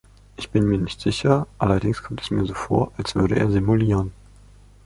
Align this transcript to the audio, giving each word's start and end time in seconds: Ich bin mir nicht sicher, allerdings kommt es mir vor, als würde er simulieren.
Ich 0.35 0.49
bin 0.49 0.63
mir 0.67 0.79
nicht 0.79 0.99
sicher, 0.99 1.45
allerdings 1.59 2.01
kommt 2.01 2.21
es 2.21 2.31
mir 2.31 2.47
vor, 2.55 2.91
als 2.97 3.13
würde 3.13 3.35
er 3.35 3.51
simulieren. 3.51 4.11